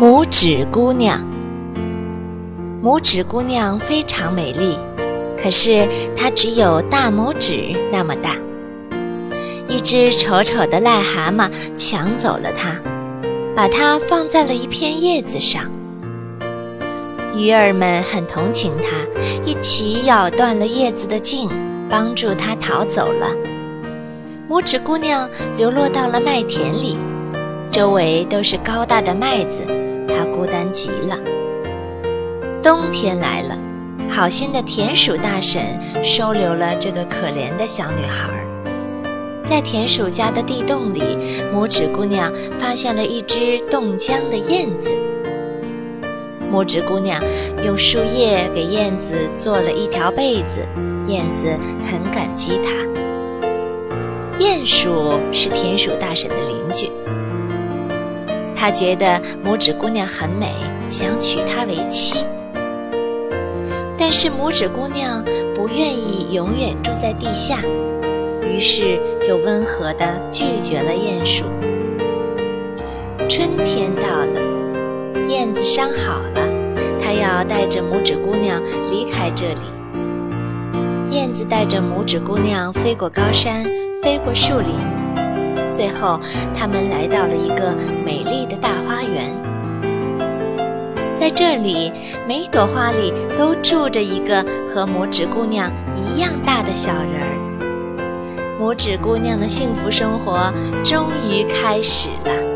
[0.00, 1.20] 拇指姑娘，
[2.82, 4.76] 拇指姑娘非常美丽，
[5.40, 5.86] 可是
[6.16, 8.36] 她只有大拇指那么大。
[9.68, 12.76] 一只丑丑的癞蛤蟆抢走了它，
[13.54, 15.62] 把它放在了一片叶子上。
[17.32, 18.96] 鱼儿们很同情它，
[19.44, 21.48] 一起咬断了叶子的茎，
[21.88, 23.28] 帮助它逃走了。
[24.50, 26.98] 拇指姑娘流落到了麦田里，
[27.74, 29.64] 周围都是高大的麦子。
[30.06, 31.18] 他孤单极了。
[32.62, 33.58] 冬天来了，
[34.08, 35.60] 好心的田鼠大婶
[36.00, 38.30] 收留了这个可怜的小女孩。
[39.44, 41.02] 在田鼠家的地洞里，
[41.52, 44.94] 拇指姑娘发现了一只冻僵的燕子。
[46.52, 47.20] 拇指姑娘
[47.66, 50.64] 用树叶给燕子做了一条被子，
[51.08, 51.48] 燕子
[51.82, 52.70] 很感激她。
[54.38, 56.88] 鼹鼠是田鼠大婶的邻居。
[58.56, 60.52] 他觉得拇指姑娘很美，
[60.88, 62.24] 想娶她为妻。
[63.96, 67.58] 但是拇指姑娘不愿意永远住在地下，
[68.42, 71.44] 于是就温和地拒绝了鼹鼠。
[73.28, 76.40] 春天到了，燕子伤好了，
[77.02, 79.60] 它要带着拇指姑娘离开这里。
[81.10, 83.64] 燕子带着拇指姑娘飞过高山，
[84.02, 85.03] 飞过树林。
[85.74, 86.20] 最后，
[86.54, 89.28] 他们来到了一个美丽的大花园。
[91.16, 91.92] 在这里，
[92.28, 98.58] 每朵花里都住着一个和拇指姑娘一样大的小人儿。
[98.60, 100.52] 拇指姑娘的幸福生活
[100.84, 102.53] 终于开始了。